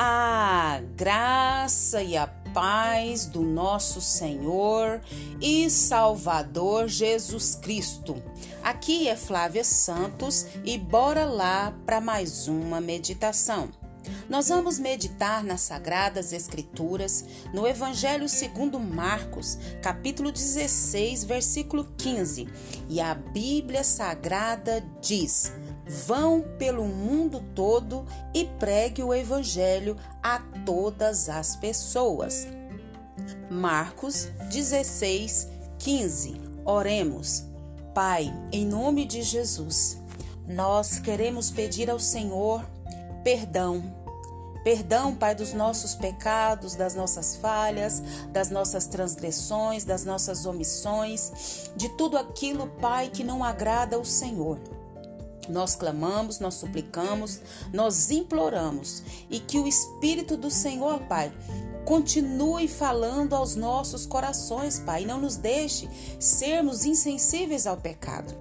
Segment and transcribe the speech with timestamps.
[0.00, 5.00] A graça e a paz do nosso Senhor
[5.40, 8.22] e Salvador Jesus Cristo.
[8.62, 13.70] Aqui é Flávia Santos e bora lá para mais uma meditação.
[14.28, 22.46] Nós vamos meditar nas Sagradas Escrituras, no Evangelho segundo Marcos, capítulo 16, versículo 15.
[22.88, 25.52] E a Bíblia Sagrada diz:
[25.88, 28.04] Vão pelo mundo todo
[28.34, 32.46] e pregue o Evangelho a todas as pessoas.
[33.50, 36.40] Marcos 16, 15.
[36.64, 37.44] Oremos.
[37.94, 39.98] Pai, em nome de Jesus,
[40.46, 42.62] nós queremos pedir ao Senhor
[43.24, 43.96] perdão.
[44.62, 51.88] Perdão, Pai, dos nossos pecados, das nossas falhas, das nossas transgressões, das nossas omissões, de
[51.90, 54.58] tudo aquilo, Pai, que não agrada ao Senhor.
[55.48, 57.40] Nós clamamos, nós suplicamos,
[57.72, 61.32] nós imploramos e que o Espírito do Senhor, Pai,
[61.84, 65.88] continue falando aos nossos corações, Pai, e não nos deixe
[66.20, 68.34] sermos insensíveis ao pecado.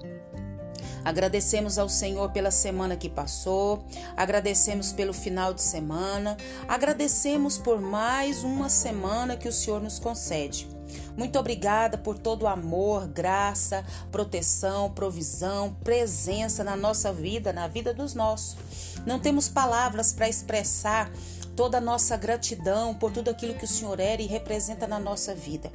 [1.05, 3.81] Agradecemos ao Senhor pela semana que passou,
[4.17, 6.35] agradecemos pelo final de semana,
[6.67, 10.76] agradecemos por mais uma semana que o Senhor nos concede.
[11.15, 17.93] Muito obrigada por todo o amor, graça, proteção, provisão, presença na nossa vida, na vida
[17.93, 18.57] dos nossos.
[19.05, 21.11] Não temos palavras para expressar
[21.55, 25.33] toda a nossa gratidão por tudo aquilo que o Senhor era e representa na nossa
[25.33, 25.71] vida.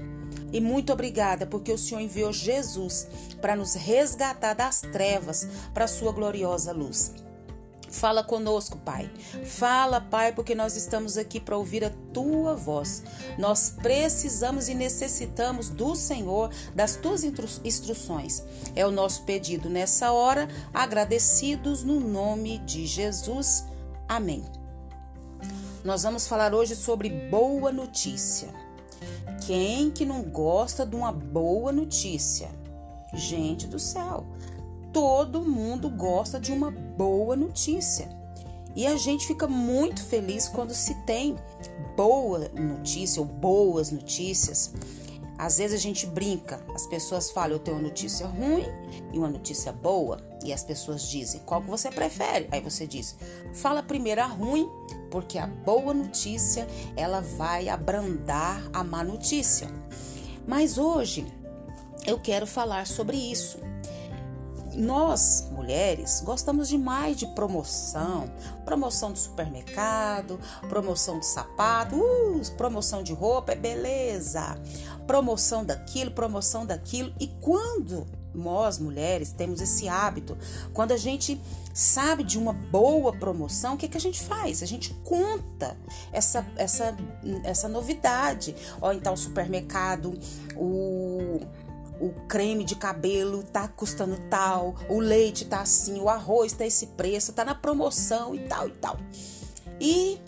[0.53, 3.09] E muito obrigada porque o Senhor enviou Jesus
[3.41, 7.13] para nos resgatar das trevas para a sua gloriosa luz.
[7.93, 9.11] Fala conosco, Pai.
[9.45, 13.03] Fala, Pai, porque nós estamos aqui para ouvir a tua voz.
[13.39, 18.43] Nós precisamos e necessitamos do Senhor, das tuas instruções.
[18.75, 23.67] É o nosso pedido nessa hora, agradecidos no nome de Jesus.
[24.09, 24.43] Amém.
[25.85, 28.49] Nós vamos falar hoje sobre boa notícia.
[29.47, 32.49] Quem que não gosta de uma boa notícia?
[33.13, 34.27] Gente do céu,
[34.93, 38.09] todo mundo gosta de uma boa notícia.
[38.75, 41.37] E a gente fica muito feliz quando se tem
[41.97, 44.73] boa notícia ou boas notícias.
[45.39, 48.65] Às vezes a gente brinca, as pessoas falam, eu tenho uma notícia ruim
[49.13, 52.47] e uma notícia boa, e as pessoas dizem, qual que você prefere?
[52.53, 53.17] Aí você diz,
[53.53, 54.71] fala primeiro a ruim,
[55.11, 59.69] porque a boa notícia, ela vai abrandar a má notícia.
[60.47, 61.27] Mas hoje
[62.07, 63.59] eu quero falar sobre isso.
[64.75, 68.31] Nós, mulheres, gostamos demais de promoção,
[68.65, 74.59] promoção do supermercado, promoção de sapato, uh, promoção de roupa, é beleza,
[75.07, 77.13] promoção daquilo, promoção daquilo.
[77.21, 80.37] E quando nós, mulheres, temos esse hábito,
[80.73, 81.41] quando a gente
[81.75, 84.63] sabe de uma boa promoção, o que, que a gente faz?
[84.63, 85.77] A gente conta
[86.13, 86.97] essa, essa,
[87.45, 88.55] essa novidade.
[88.81, 90.19] Ó, em tal supermercado,
[90.57, 91.41] o
[92.03, 96.89] o creme de cabelo tá custando tal, o leite tá assim, o arroz tá esse
[96.89, 98.99] preço, tá na promoção e tal e tal.
[99.81, 100.19] E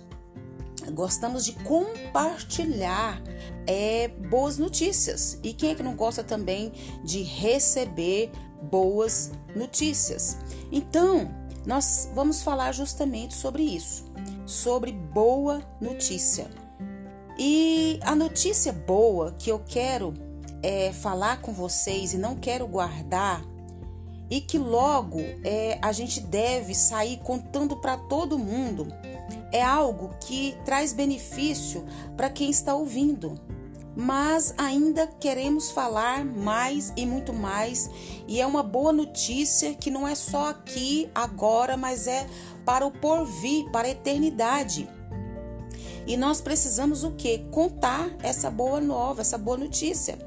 [0.93, 3.21] gostamos de compartilhar
[3.67, 5.39] é, boas notícias.
[5.43, 8.31] E quem é que não gosta também de receber
[8.63, 10.37] boas notícias?
[10.71, 11.29] Então,
[11.67, 14.05] nós vamos falar justamente sobre isso,
[14.47, 16.49] sobre boa notícia.
[17.37, 20.15] E a notícia boa que eu quero
[20.65, 23.45] é, falar com vocês e não quero guardar,
[24.31, 28.89] e que logo é, a gente deve sair contando para todo mundo,
[29.53, 31.85] é algo que traz benefício
[32.17, 33.39] para quem está ouvindo.
[33.95, 37.91] Mas ainda queremos falar mais e muito mais,
[38.27, 42.27] e é uma boa notícia que não é só aqui, agora, mas é
[42.65, 44.89] para o porvir, para a eternidade.
[46.07, 47.39] E nós precisamos o que?
[47.51, 50.19] Contar essa boa nova, essa boa notícia.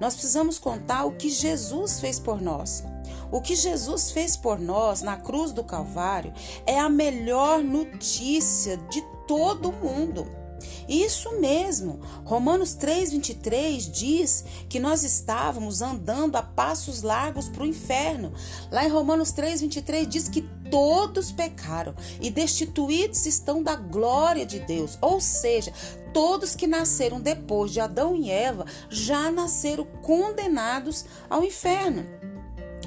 [0.00, 2.84] Nós precisamos contar o que Jesus fez por nós.
[3.30, 6.32] O que Jesus fez por nós na cruz do Calvário
[6.64, 10.26] é a melhor notícia de todo mundo.
[10.88, 12.00] Isso mesmo.
[12.24, 18.32] Romanos 3:23 diz que nós estávamos andando a passos largos para o inferno.
[18.70, 24.96] Lá em Romanos 3:23 diz que todos pecaram e destituídos estão da glória de Deus.
[25.00, 25.72] Ou seja,
[26.16, 32.06] todos que nasceram depois de Adão e Eva já nasceram condenados ao inferno.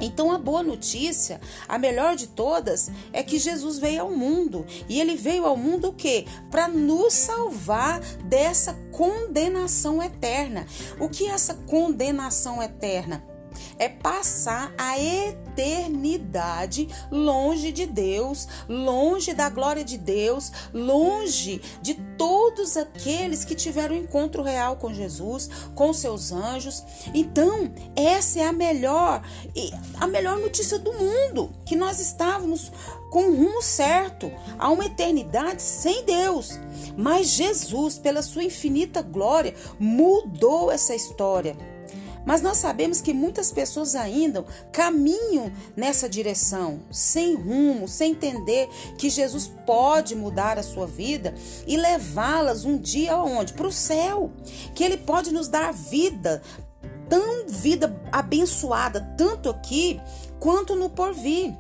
[0.02, 4.66] Então a boa notícia, a melhor de todas, é que Jesus veio ao mundo.
[4.88, 6.26] E ele veio ao mundo o quê?
[6.50, 10.66] Para nos salvar dessa condenação eterna.
[11.00, 13.29] O que é essa condenação eterna?
[13.78, 22.78] É passar a eternidade longe de Deus, longe da glória de Deus, longe de todos
[22.78, 26.84] aqueles que tiveram um encontro real com Jesus, com seus anjos.
[27.14, 29.22] Então, essa é a melhor
[30.00, 32.72] a melhor notícia do mundo, que nós estávamos
[33.10, 36.60] com o rumo certo a uma eternidade sem Deus.
[36.98, 41.56] Mas Jesus, pela sua infinita glória, mudou essa história.
[42.26, 48.68] Mas nós sabemos que muitas pessoas ainda caminham nessa direção, sem rumo, sem entender
[48.98, 51.34] que Jesus pode mudar a sua vida
[51.66, 53.54] e levá-las um dia aonde?
[53.54, 54.32] Para o céu.
[54.76, 56.42] Que Ele pode nos dar vida,
[57.08, 60.00] tão vida abençoada, tanto aqui
[60.40, 61.54] quanto no porvir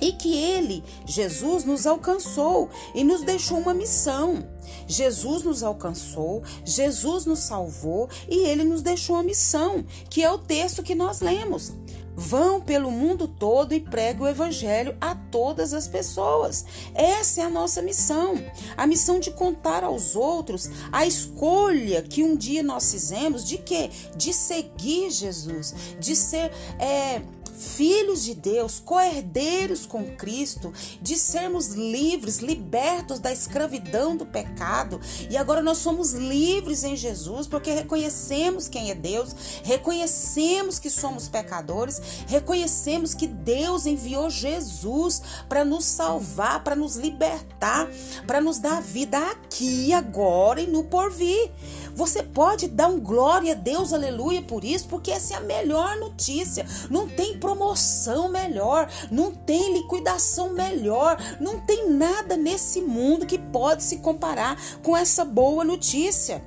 [0.00, 4.46] e que ele, Jesus, nos alcançou e nos deixou uma missão.
[4.86, 10.38] Jesus nos alcançou, Jesus nos salvou e ele nos deixou uma missão, que é o
[10.38, 11.72] texto que nós lemos.
[12.20, 16.64] Vão pelo mundo todo e pregue o evangelho a todas as pessoas.
[16.92, 18.34] Essa é a nossa missão.
[18.76, 23.88] A missão de contar aos outros a escolha que um dia nós fizemos de quê?
[24.16, 26.50] De seguir Jesus, de ser
[26.80, 27.22] é,
[27.58, 30.72] filhos de Deus, coerdeiros com Cristo,
[31.02, 35.00] de sermos livres, libertos da escravidão do pecado.
[35.28, 39.34] E agora nós somos livres em Jesus porque reconhecemos quem é Deus,
[39.64, 47.88] reconhecemos que somos pecadores, reconhecemos que Deus enviou Jesus para nos salvar, para nos libertar,
[48.26, 51.50] para nos dar vida aqui, agora e no porvir.
[51.98, 55.96] Você pode dar um glória a Deus, aleluia, por isso, porque essa é a melhor
[55.96, 56.64] notícia.
[56.88, 63.82] Não tem promoção melhor, não tem liquidação melhor, não tem nada nesse mundo que pode
[63.82, 66.40] se comparar com essa boa notícia.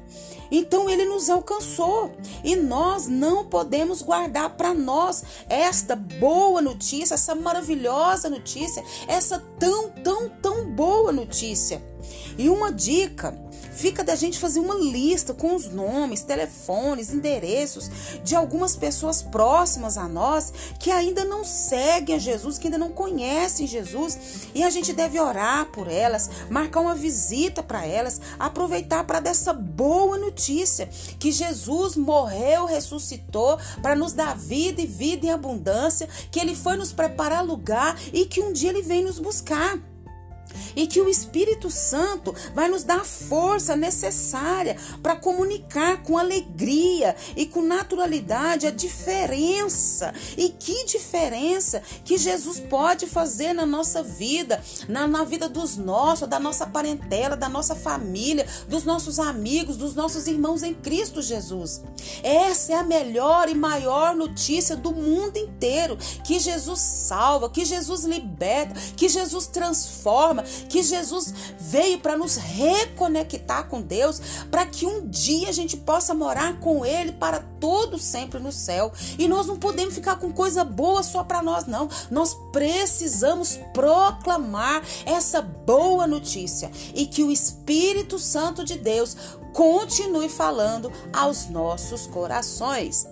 [0.50, 2.12] Então ele nos alcançou
[2.46, 9.90] e nós não podemos guardar para nós esta boa notícia, essa maravilhosa notícia, essa tão,
[9.90, 11.84] tão, tão boa notícia.
[12.38, 13.38] E uma dica
[13.82, 17.90] fica da gente fazer uma lista com os nomes, telefones, endereços
[18.24, 22.92] de algumas pessoas próximas a nós que ainda não seguem a Jesus, que ainda não
[22.92, 29.04] conhecem Jesus, e a gente deve orar por elas, marcar uma visita para elas, aproveitar
[29.04, 30.88] para dessa boa notícia
[31.18, 36.78] que Jesus morreu, ressuscitou para nos dar vida e vida em abundância, que ele foi
[36.78, 39.80] nos preparar lugar e que um dia ele vem nos buscar
[40.76, 47.16] e que o Espírito Santo vai nos dar a força necessária para comunicar com alegria
[47.36, 50.14] e com naturalidade a diferença.
[50.38, 56.28] E que diferença que Jesus pode fazer na nossa vida, na, na vida dos nossos,
[56.28, 61.82] da nossa parentela, da nossa família, dos nossos amigos, dos nossos irmãos em Cristo Jesus.
[62.24, 68.04] Essa é a melhor e maior notícia do mundo inteiro: que Jesus salva, que Jesus
[68.04, 75.08] liberta, que Jesus transforma, que Jesus veio para nos reconectar com Deus, para que um
[75.08, 78.92] dia a gente possa morar com Ele para todo sempre no céu.
[79.18, 81.90] E nós não podemos ficar com coisa boa só para nós, não.
[82.10, 89.16] Nós precisamos proclamar essa boa notícia e que o Espírito Santo de Deus
[89.54, 93.06] continue falando aos nossos corações.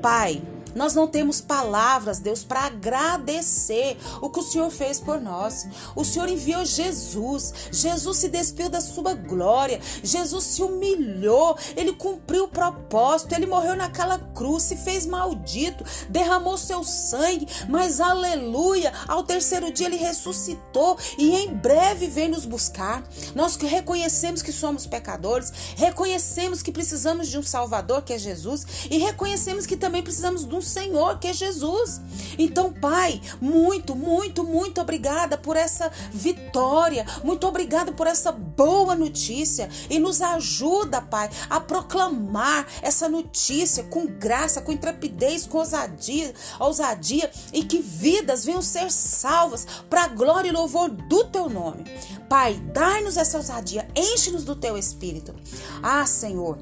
[0.00, 0.42] Pai,
[0.74, 5.66] nós não temos palavras, Deus, para agradecer o que o Senhor fez por nós.
[5.94, 7.52] O Senhor enviou Jesus.
[7.70, 9.80] Jesus se despiu da sua glória.
[10.02, 11.56] Jesus se humilhou.
[11.76, 13.34] Ele cumpriu o propósito.
[13.34, 17.46] Ele morreu naquela cruz, se fez maldito, derramou seu sangue.
[17.68, 23.02] Mas aleluia, ao terceiro dia ele ressuscitou e em breve vem nos buscar.
[23.34, 28.98] Nós reconhecemos que somos pecadores, reconhecemos que precisamos de um Salvador, que é Jesus, e
[28.98, 32.00] reconhecemos que também precisamos de um Senhor, que é Jesus.
[32.38, 39.68] Então, Pai, muito, muito, muito obrigada por essa vitória, muito obrigada por essa boa notícia
[39.90, 47.30] e nos ajuda, Pai, a proclamar essa notícia com graça, com intrepidez, com ousadia, ousadia
[47.52, 51.84] e que vidas venham ser salvas para a glória e louvor do teu nome.
[52.28, 55.34] Pai, dai-nos essa ousadia, enche-nos do teu espírito.
[55.82, 56.58] Ah, Senhor,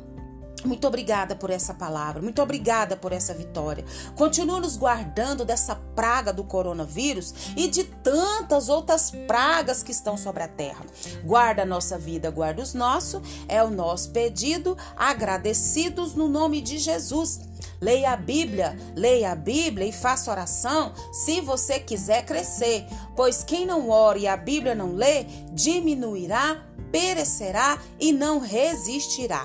[0.64, 3.84] muito obrigada por essa palavra, muito obrigada por essa vitória.
[4.14, 10.42] Continua nos guardando dessa praga do coronavírus e de tantas outras pragas que estão sobre
[10.42, 10.84] a terra.
[11.24, 16.78] Guarda a nossa vida, guarda os nossos, é o nosso pedido, agradecidos no nome de
[16.78, 17.40] Jesus.
[17.80, 22.86] Leia a Bíblia, leia a Bíblia e faça oração se você quiser crescer,
[23.16, 29.44] pois quem não ora e a Bíblia não lê, diminuirá perecerá e não resistirá.